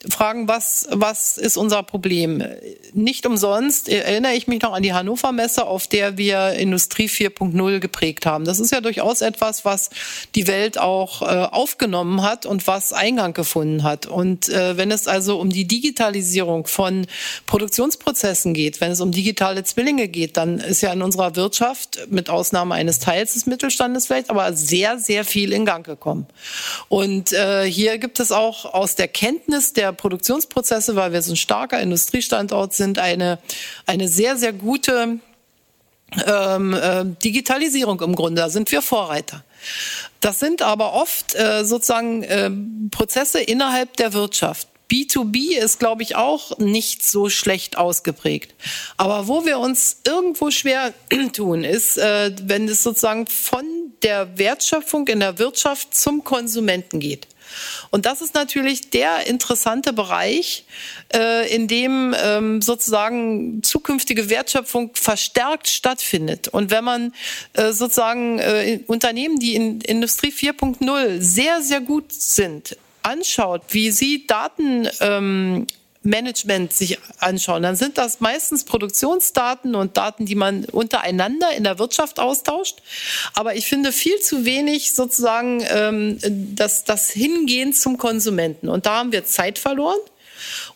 [0.09, 2.45] fragen, was, was ist unser Problem?
[2.93, 7.81] Nicht umsonst erinnere ich mich noch an die Hannover Messe, auf der wir Industrie 4.0
[7.81, 8.45] geprägt haben.
[8.45, 9.91] Das ist ja durchaus etwas, was
[10.35, 14.07] die Welt auch äh, aufgenommen hat und was Eingang gefunden hat.
[14.07, 17.07] Und äh, wenn es also um die Digitalisierung von
[17.47, 22.31] Produktionsprozessen geht, wenn es um digitale Zwillinge geht, dann ist ja in unserer Wirtschaft, mit
[22.31, 26.27] Ausnahme eines Teils des Mittelstandes vielleicht, aber sehr, sehr viel in Gang gekommen.
[26.89, 31.37] Und äh, hier gibt es auch aus der Kenntnis der Produktionsprozesse, weil wir so ein
[31.37, 33.39] starker Industriestandort sind, eine,
[33.87, 35.19] eine sehr, sehr gute
[36.27, 38.41] ähm, äh, Digitalisierung im Grunde.
[38.43, 39.45] Da sind wir Vorreiter.
[40.21, 42.51] Das sind aber oft äh, sozusagen äh,
[42.91, 44.69] Prozesse innerhalb der Wirtschaft.
[44.91, 48.55] B2B ist, glaube ich, auch nicht so schlecht ausgeprägt.
[48.97, 50.95] Aber wo wir uns irgendwo schwer
[51.35, 53.65] tun, ist, äh, wenn es sozusagen von
[54.03, 57.27] der Wertschöpfung in der Wirtschaft zum Konsumenten geht.
[57.91, 60.65] Und das ist natürlich der interessante Bereich,
[61.15, 66.49] äh, in dem ähm, sozusagen zukünftige Wertschöpfung verstärkt stattfindet.
[66.49, 67.15] Und wenn man
[67.55, 74.27] äh, sozusagen äh, Unternehmen, die in Industrie 4.0 sehr, sehr gut sind, anschaut, wie sie
[74.27, 75.67] Daten ähm,
[76.09, 81.79] Management sich anschauen, dann sind das meistens Produktionsdaten und Daten, die man untereinander in der
[81.79, 82.79] Wirtschaft austauscht.
[83.35, 86.19] Aber ich finde viel zu wenig sozusagen ähm,
[86.55, 88.69] das, das Hingehen zum Konsumenten.
[88.69, 89.99] Und da haben wir Zeit verloren.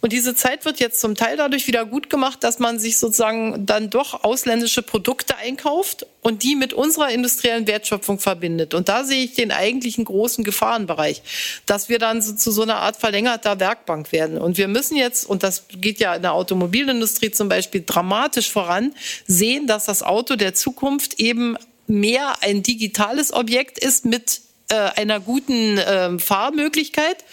[0.01, 3.67] Und diese Zeit wird jetzt zum Teil dadurch wieder gut gemacht, dass man sich sozusagen
[3.67, 8.75] dann doch ausländische Produkte einkauft und die mit unserer industriellen Wertschöpfung verbindet.
[8.75, 11.23] Und da sehe ich den eigentlichen großen Gefahrenbereich,
[11.67, 14.39] dass wir dann so, zu so einer Art verlängerter Werkbank werden.
[14.39, 18.95] Und wir müssen jetzt, und das geht ja in der Automobilindustrie zum Beispiel dramatisch voran,
[19.27, 24.41] sehen, dass das Auto der Zukunft eben mehr ein digitales Objekt ist mit
[24.73, 27.25] äh, einer guten äh, Fahrmöglichkeit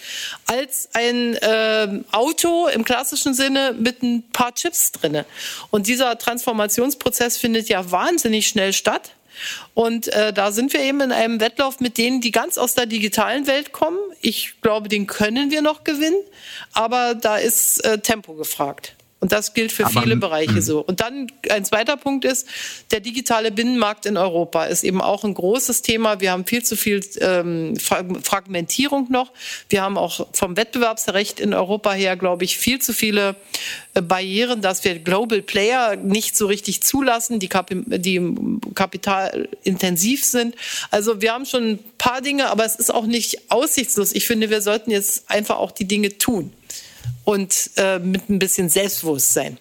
[0.45, 5.25] als ein äh, Auto im klassischen Sinne mit ein paar Chips drinne.
[5.71, 9.11] Und dieser Transformationsprozess findet ja wahnsinnig schnell statt.
[9.73, 12.87] Und äh, da sind wir eben in einem Wettlauf mit denen, die ganz aus der
[12.87, 13.99] digitalen Welt kommen.
[14.19, 16.21] Ich glaube, den können wir noch gewinnen,
[16.73, 18.95] aber da ist äh, Tempo gefragt.
[19.21, 20.79] Und das gilt für Aber, viele Bereiche so.
[20.79, 22.47] Und dann ein zweiter Punkt ist,
[22.91, 26.21] der digitale Binnenmarkt in Europa ist eben auch ein großes Thema.
[26.21, 29.33] Wir haben viel zu viel ähm, Fragmentierung noch.
[29.67, 33.35] Wir haben auch vom Wettbewerbsrecht in Europa her, glaube ich, viel zu viele
[33.93, 38.21] äh, Barrieren, dass wir Global Player nicht so richtig zulassen, die, Kap die
[38.73, 40.55] kapitalintensiv sind.
[40.91, 44.13] Also wir haben schon ein paar Dinge, aber es ist auch nicht aussichtslos.
[44.13, 46.53] Ich finde, wir sollten jetzt einfach auch die Dinge tun
[47.29, 49.59] und äh, mit ein bisschen Selbstbewusstsein.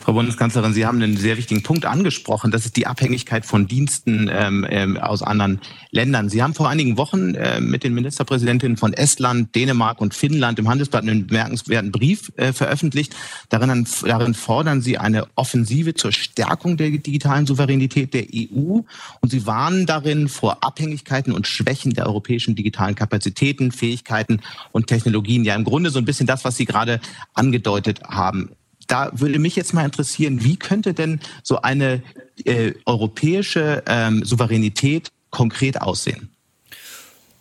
[0.00, 2.50] Frau Bundeskanzlerin, Sie haben einen sehr wichtigen Punkt angesprochen.
[2.50, 5.60] Das ist die Abhängigkeit von Diensten ähm, ähm, aus anderen
[5.90, 6.30] Ländern.
[6.30, 10.68] Sie haben vor einigen Wochen äh, mit den Ministerpräsidentinnen von Estland, Dänemark und Finnland im
[10.70, 13.14] Handelsblatt einen bemerkenswerten Brief äh, veröffentlicht.
[13.50, 18.80] Darin, darin fordern Sie eine Offensive zur Stärkung der digitalen Souveränität der EU.
[19.20, 24.40] Und Sie warnen darin vor Abhängigkeiten und Schwächen der europäischen digitalen Kapazitäten, Fähigkeiten
[24.72, 25.44] und Technologien.
[25.44, 27.00] Ja, im Grunde so ein bisschen das, was Sie gerade
[27.34, 28.50] angedeutet haben
[28.90, 32.02] da würde mich jetzt mal interessieren, wie könnte denn so eine
[32.44, 36.30] äh, europäische ähm, Souveränität konkret aussehen?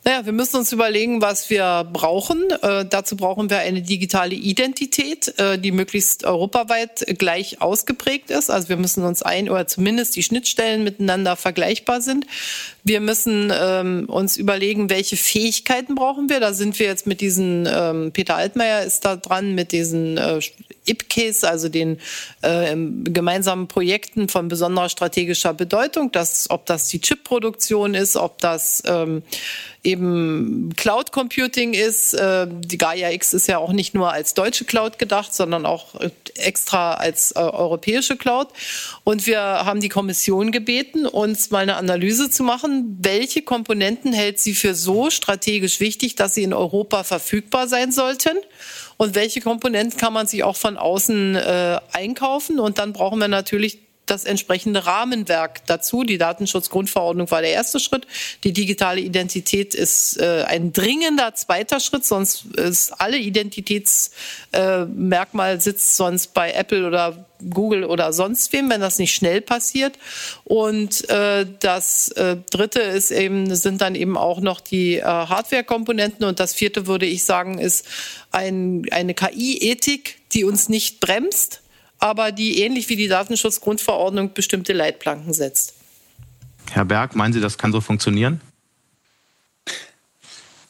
[0.05, 2.49] Naja, wir müssen uns überlegen, was wir brauchen.
[2.61, 8.49] Äh, dazu brauchen wir eine digitale Identität, äh, die möglichst europaweit gleich ausgeprägt ist.
[8.49, 12.25] Also wir müssen uns ein oder zumindest die Schnittstellen miteinander vergleichbar sind.
[12.89, 16.39] Wir müssen ähm, uns überlegen, welche Fähigkeiten brauchen wir.
[16.39, 20.39] Da sind wir jetzt mit diesen, ähm, Peter Altmaier ist da dran, mit diesen äh,
[20.87, 21.99] IPKs, also den
[22.41, 26.11] äh, gemeinsamen Projekten von besonderer strategischer Bedeutung.
[26.11, 29.21] Das, ob das die Chipproduktion ist, ob das ähm,
[29.83, 32.13] eben Cloud Computing ist.
[32.13, 35.95] Äh, die Gaia X ist ja auch nicht nur als deutsche Cloud gedacht, sondern auch
[36.35, 38.47] extra als äh, europäische Cloud.
[39.03, 44.39] Und wir haben die Kommission gebeten, uns mal eine Analyse zu machen, welche Komponenten hält
[44.39, 48.37] sie für so strategisch wichtig, dass sie in Europa verfügbar sein sollten
[48.97, 52.59] und welche Komponenten kann man sich auch von außen äh, einkaufen.
[52.59, 56.03] Und dann brauchen wir natürlich das entsprechende Rahmenwerk dazu.
[56.03, 58.05] Die Datenschutzgrundverordnung war der erste Schritt.
[58.43, 65.95] Die digitale Identität ist äh, ein dringender zweiter Schritt, sonst ist alle Identitätsmerkmal äh, sitzt
[65.95, 69.97] sonst bei Apple oder Google oder sonst wem, wenn das nicht schnell passiert.
[70.43, 76.25] Und äh, das äh, Dritte ist eben sind dann eben auch noch die äh, Hardware-Komponenten
[76.25, 77.85] und das Vierte würde ich sagen ist
[78.31, 81.61] ein, eine KI-Ethik, die uns nicht bremst,
[81.97, 85.73] aber die ähnlich wie die Datenschutzgrundverordnung bestimmte Leitplanken setzt.
[86.71, 88.41] Herr Berg, meinen Sie, das kann so funktionieren?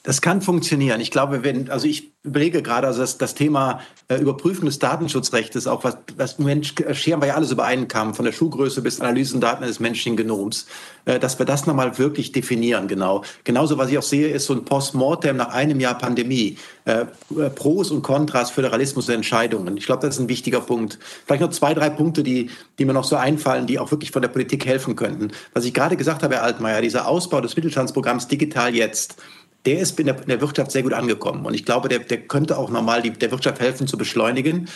[0.04, 1.02] Das kann funktionieren.
[1.02, 5.68] Ich glaube, wenn, also ich überlege gerade, also das, das Thema äh, Überprüfen des Datenschutzrechts,
[5.68, 8.82] auch was, was im Moment scheren wir ja alles über einen Kamm, von der Schuhgröße
[8.82, 10.68] bis Analysendaten des menschlichen Genoms,
[11.04, 13.26] äh, dass wir das nochmal wirklich definieren, genau.
[13.44, 16.58] Genauso, was ich auch sehe, ist so ein Postmortem nach einem Jahr Pandemie.
[16.86, 17.02] Äh,
[17.38, 19.76] äh Pros und Kontras, Föderalismus und Entscheidungen.
[19.76, 20.98] Ich glaube, das ist ein wichtiger Punkt.
[21.26, 24.22] Vielleicht noch zwei, drei Punkte, die, die mir noch so einfallen, die auch wirklich von
[24.22, 25.32] der Politik helfen könnten.
[25.54, 29.18] Was ich gerade gesagt habe, Herr Altmaier, dieser Ausbau des Mittelstandsprogramms Digital jetzt,
[29.66, 31.46] der ist in der, in der, Wirtschaft sehr gut angekommen.
[31.46, 34.70] Und ich glaube, der, der könnte auch nochmal der Wirtschaft helfen zu beschleunigen.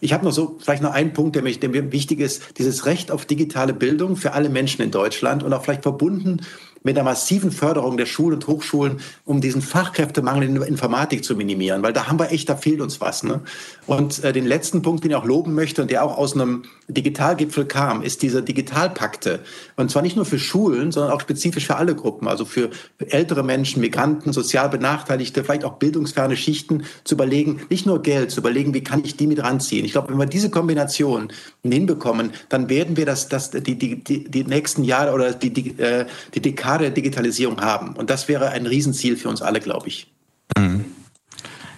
[0.00, 2.84] Ich habe noch so vielleicht noch einen Punkt, der, mich, der mir wichtig ist, dieses
[2.84, 6.42] Recht auf digitale Bildung für alle Menschen in Deutschland und auch vielleicht verbunden
[6.86, 11.34] mit einer massiven Förderung der Schulen und Hochschulen, um diesen Fachkräftemangel in der Informatik zu
[11.34, 13.24] minimieren, weil da haben wir echt, da fehlt uns was.
[13.24, 13.40] Ne?
[13.88, 16.62] Und äh, den letzten Punkt, den ich auch loben möchte und der auch aus einem
[16.86, 19.40] Digitalgipfel kam, ist diese Digitalpakte.
[19.74, 23.42] Und zwar nicht nur für Schulen, sondern auch spezifisch für alle Gruppen, also für ältere
[23.42, 28.74] Menschen, Migranten, sozial Benachteiligte, vielleicht auch bildungsferne Schichten, zu überlegen, nicht nur Geld, zu überlegen,
[28.74, 29.84] wie kann ich die mit ranziehen.
[29.84, 31.32] Ich glaube, wenn wir diese Kombination
[31.64, 35.70] hinbekommen, dann werden wir das, das die, die, die, die nächsten Jahre oder die, die,
[35.80, 37.94] äh, die Dekade Grad der Digitalisierung haben.
[37.94, 40.12] Und das wäre ein Riesenziel für uns alle, glaube ich.
[40.58, 40.84] Mhm.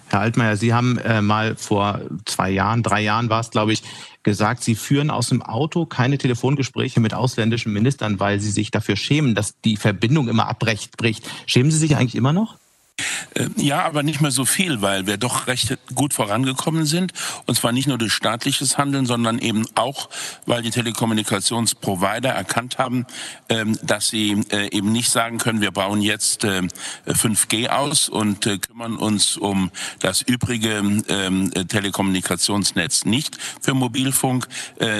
[0.07, 3.83] Herr Altmaier, Sie haben äh, mal vor zwei Jahren, drei Jahren war es, glaube ich,
[4.23, 8.95] gesagt, Sie führen aus dem Auto keine Telefongespräche mit ausländischen Ministern, weil Sie sich dafür
[8.95, 10.91] schämen, dass die Verbindung immer abbricht.
[11.45, 12.57] Schämen Sie sich eigentlich immer noch?
[13.35, 17.13] Äh, ja, aber nicht mehr so viel, weil wir doch recht gut vorangekommen sind.
[17.45, 20.09] Und zwar nicht nur durch staatliches Handeln, sondern eben auch,
[20.45, 23.05] weil die Telekommunikationsprovider erkannt haben,
[23.49, 28.49] ähm, dass sie äh, eben nicht sagen können, wir bauen jetzt 5G äh, aus und
[28.67, 34.47] kümmern uns um das übrige ähm, Telekommunikationsnetz nicht für Mobilfunk.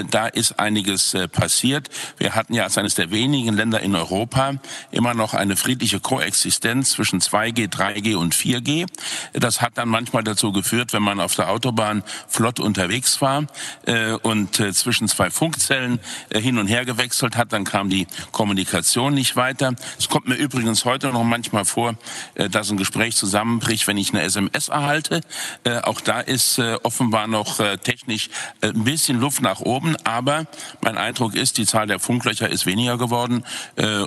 [0.09, 1.89] Da ist einiges passiert.
[2.17, 4.55] Wir hatten ja als eines der wenigen Länder in Europa
[4.91, 8.85] immer noch eine friedliche Koexistenz zwischen 2G, 3 3G und 4G.
[9.33, 13.45] Das hat dann manchmal dazu geführt, wenn man auf der Autobahn flott unterwegs war
[13.85, 15.99] äh, und äh, zwischen zwei Funkzellen
[16.29, 19.73] äh, hin und her gewechselt hat, dann kam die Kommunikation nicht weiter.
[19.97, 21.95] Es kommt mir übrigens heute noch manchmal vor,
[22.35, 25.21] äh, dass ein Gespräch zusammenbricht, wenn ich eine SMS erhalte.
[25.63, 28.29] Äh, auch da ist äh, offenbar noch technisch
[28.61, 30.45] ein bisschen Luft nach oben, aber
[30.81, 33.43] mein Eindruck ist, die Zahl der Funklöcher ist weniger geworden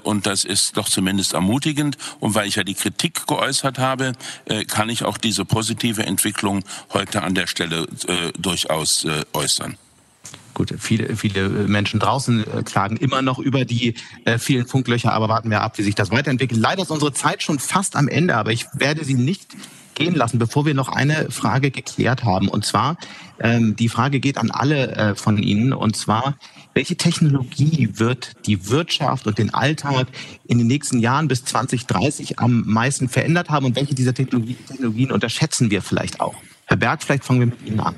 [0.02, 1.96] und das ist doch zumindest ermutigend.
[2.20, 4.12] Und weil ich ja die Kritik geäußert geäußert habe,
[4.46, 9.76] äh, kann ich auch diese positive Entwicklung heute an der Stelle äh, durchaus äh, äußern.
[10.54, 13.94] Gut, viele, viele Menschen draußen klagen immer noch über die
[14.26, 16.60] äh, vielen Funklöcher, aber warten wir ab, wie sich das weiterentwickelt.
[16.60, 19.56] Leider ist unsere Zeit schon fast am Ende, aber ich werde Sie nicht
[20.02, 22.48] gehen lassen, bevor wir noch eine Frage geklärt haben.
[22.48, 22.96] Und zwar,
[23.40, 25.72] ähm, die Frage geht an alle äh, von Ihnen.
[25.72, 26.36] Und zwar,
[26.74, 30.08] welche Technologie wird die Wirtschaft und den Alltag
[30.44, 35.12] in den nächsten Jahren bis 2030 am meisten verändert haben und welche dieser Technologie, Technologien
[35.12, 36.34] unterschätzen wir vielleicht auch?
[36.66, 37.94] Herr Berg, vielleicht fangen wir mit Ihnen an.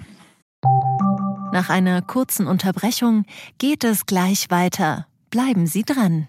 [1.53, 3.25] Nach einer kurzen Unterbrechung
[3.59, 5.07] geht es gleich weiter.
[5.31, 6.29] Bleiben Sie dran.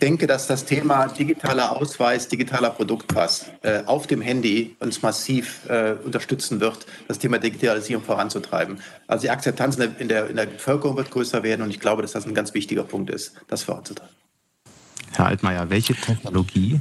[0.00, 5.94] denke, dass das Thema digitaler Ausweis, digitaler Produktpass äh, auf dem Handy uns massiv äh,
[6.04, 8.80] unterstützen wird, das Thema Digitalisierung voranzutreiben.
[9.06, 11.80] Also die Akzeptanz in der, in, der, in der Bevölkerung wird größer werden und ich
[11.80, 14.14] glaube, dass das ein ganz wichtiger Punkt ist, das voranzutreiben.
[15.12, 16.80] Herr Altmaier, welche Technologie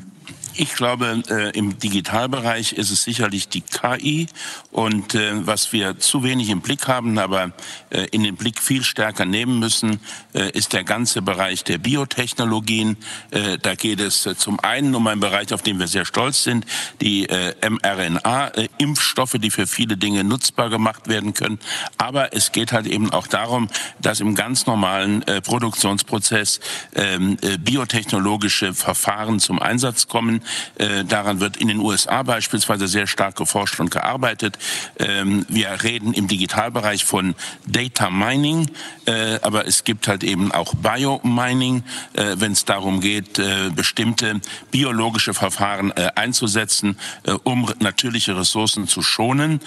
[0.57, 4.27] Ich glaube, äh, im Digitalbereich ist es sicherlich die KI
[4.71, 7.51] und äh, was wir zu wenig im Blick haben, aber
[7.89, 9.99] äh, in den Blick viel stärker nehmen müssen,
[10.33, 12.95] äh, ist der ganze Bereich der Biotechnologien.
[13.31, 16.43] Äh, da geht es äh, zum einen um einen Bereich, auf den wir sehr stolz
[16.43, 16.65] sind,
[17.01, 21.59] die mRNA-Impfstoffe, die für viele Dinge nutzbar gemacht werden können.
[21.97, 23.67] Aber es geht halt eben auch darum,
[23.99, 26.61] dass im ganz normalen Produktionsprozess
[26.95, 30.44] ähm, biotechnologische Verfahren zum Einsatz kommen.
[30.75, 34.57] Äh, daran wird in den USA beispielsweise sehr stark geforscht und gearbeitet.
[34.99, 37.35] Ähm, wir reden im Digitalbereich von
[37.65, 38.69] Data Mining,
[39.05, 41.83] äh, aber es gibt halt eben auch Biomining,
[42.13, 44.41] äh, wenn es darum geht, äh, bestimmte
[44.71, 49.59] biologische Verfahren äh, einzusetzen, äh, um natürliche Ressourcen zu schonen.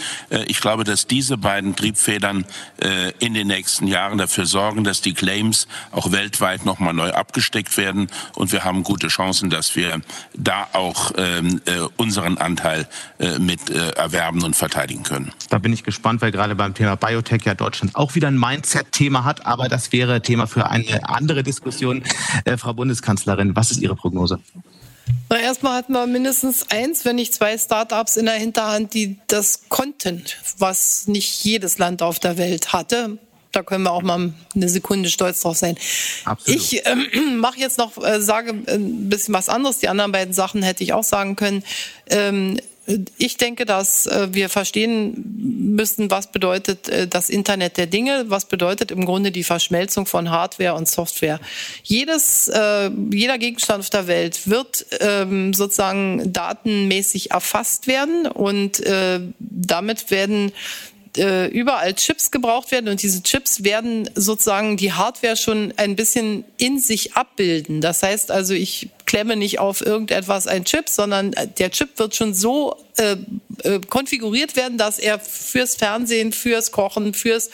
[0.47, 2.45] ich glaube, dass diese beiden Triebfedern
[3.19, 8.09] in den nächsten Jahren dafür sorgen, dass die Claims auch weltweit nochmal neu abgesteckt werden
[8.35, 10.01] und wir haben gute Chancen, dass wir
[10.35, 12.89] da auch ähm, äh, unseren Anteil
[13.19, 15.33] äh, mit äh, erwerben und verteidigen können.
[15.51, 19.25] Da bin ich gespannt, weil gerade beim Thema Biotech ja Deutschland auch wieder ein Mindset-Thema
[19.25, 22.03] hat, aber das wäre Thema für eine andere Diskussion.
[22.45, 24.41] Äh, Frau Bundeskanzlerin, was ist Ihre Prognose?
[25.31, 29.69] Na, erstmal hatten wir mindestens eins, wenn nicht zwei Startups in der Hinterhand, die das
[29.69, 30.25] konnten,
[30.59, 33.19] was nicht jedes Land auf der Welt hatte.
[33.53, 35.77] Da können wir auch mal eine Sekunde stolz drauf sein.
[36.25, 36.61] Absolut.
[36.61, 39.79] Ich ähm, mache jetzt noch, äh, sage äh, ein bisschen was anderes.
[39.79, 41.65] Die anderen beiden Sachen hätte ich auch sagen können.
[42.11, 42.59] Ähm,
[43.19, 48.47] ich denke, dass äh, wir verstehen müssen, was bedeutet äh, das Internet der Dinge, was
[48.47, 51.39] bedeutet im Grunde die Verschmelzung von Hardware und Software.
[51.83, 59.21] Jedes, äh, jeder Gegenstand auf der Welt wird ähm, sozusagen datenmäßig erfasst werden und äh,
[59.39, 60.53] damit werden
[61.17, 66.45] äh, überall Chips gebraucht werden und diese Chips werden sozusagen die Hardware schon ein bisschen
[66.57, 67.81] in sich abbilden.
[67.81, 72.15] Das heißt also, ich klemme nicht auf irgendetwas ein Chip, sondern äh, der Chip wird
[72.15, 73.17] schon so äh,
[73.65, 77.49] äh, konfiguriert werden, dass er fürs Fernsehen, fürs Kochen, fürs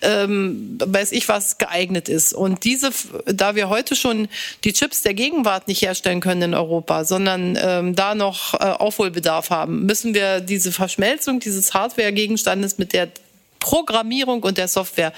[0.00, 2.32] ähm, weiß ich was geeignet ist.
[2.32, 2.90] Und diese,
[3.26, 4.28] da wir heute schon
[4.64, 9.50] die Chips der Gegenwart nicht herstellen können in Europa, sondern ähm, da noch äh, Aufholbedarf
[9.50, 13.10] haben, müssen wir diese Verschmelzung dieses Hardware-Gegenstandes mit der
[13.64, 15.12] Programmierung und der Software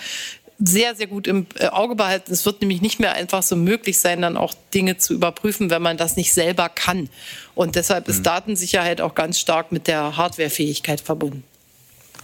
[0.58, 2.32] sehr, sehr gut im äh, Auge behalten.
[2.32, 5.82] Es wird nämlich nicht mehr einfach so möglich sein, dann auch Dinge zu überprüfen, wenn
[5.82, 7.08] man das nicht selber kann.
[7.54, 8.24] Und deshalb ist mhm.
[8.24, 11.44] Datensicherheit auch ganz stark mit der Hardwarefähigkeit verbunden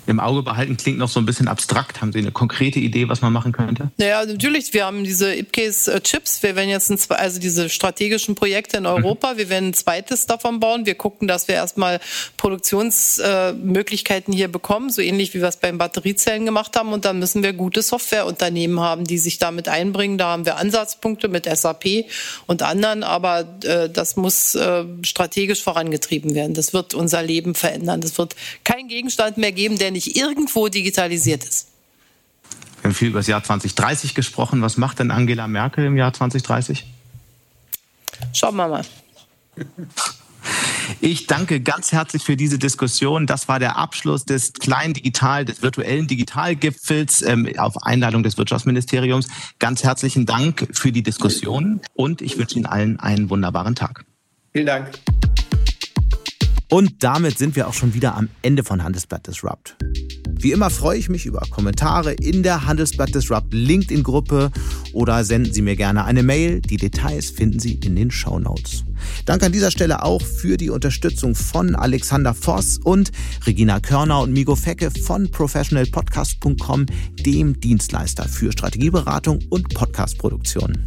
[0.06, 2.00] im Auge behalten klingt noch so ein bisschen abstrakt.
[2.00, 3.90] Haben Sie eine konkrete Idee, was man machen könnte?
[3.98, 4.74] Naja, natürlich.
[4.74, 6.42] Wir haben diese IPCAS-Chips.
[6.42, 9.34] Wir werden jetzt ein, also diese strategischen Projekte in Europa.
[9.34, 9.38] Mhm.
[9.38, 10.86] Wir werden ein zweites davon bauen.
[10.86, 12.00] Wir gucken, dass wir erstmal
[12.36, 16.92] Produktionsmöglichkeiten hier bekommen, so ähnlich wie wir es beim Batteriezellen gemacht haben.
[16.92, 20.18] Und dann müssen wir gute Softwareunternehmen haben, die sich damit einbringen.
[20.18, 22.06] Da haben wir Ansatzpunkte mit SAP
[22.46, 23.04] und anderen.
[23.04, 26.54] Aber äh, das muss äh, strategisch vorangetrieben werden.
[26.54, 28.00] Das wird unser Leben verändern.
[28.00, 28.34] Das wird
[28.64, 31.68] kein Gegenstand mehr geben, der nicht irgendwo digitalisiert ist.
[32.80, 34.60] Wir haben viel über das Jahr 2030 gesprochen.
[34.60, 36.84] Was macht denn Angela Merkel im Jahr 2030?
[38.32, 38.84] Schauen wir mal.
[41.00, 43.26] Ich danke ganz herzlich für diese Diskussion.
[43.26, 49.28] Das war der Abschluss des kleinen Digital, des virtuellen Digitalgipfels ähm, auf Einladung des Wirtschaftsministeriums.
[49.58, 54.04] Ganz herzlichen Dank für die Diskussion und ich wünsche Ihnen allen einen wunderbaren Tag.
[54.52, 54.90] Vielen Dank.
[56.72, 59.76] Und damit sind wir auch schon wieder am Ende von Handelsblatt Disrupt.
[60.30, 64.50] Wie immer freue ich mich über Kommentare in der Handelsblatt Disrupt LinkedIn-Gruppe
[64.94, 66.62] oder senden Sie mir gerne eine Mail.
[66.62, 68.84] Die Details finden Sie in den Show Notes.
[69.26, 73.12] Danke an dieser Stelle auch für die Unterstützung von Alexander Voss und
[73.46, 76.86] Regina Körner und Migo Fecke von professionalpodcast.com,
[77.20, 80.86] dem Dienstleister für Strategieberatung und Podcastproduktion.